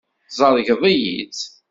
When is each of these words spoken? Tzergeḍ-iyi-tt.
Tzergeḍ-iyi-tt. 0.29 1.41